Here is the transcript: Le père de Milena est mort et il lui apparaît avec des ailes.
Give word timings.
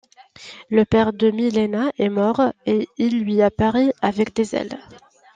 Le 0.71 0.83
père 0.83 1.13
de 1.13 1.29
Milena 1.29 1.91
est 1.99 2.09
mort 2.09 2.41
et 2.65 2.89
il 2.97 3.23
lui 3.23 3.43
apparaît 3.43 3.93
avec 4.01 4.33
des 4.35 4.55
ailes. 4.55 4.79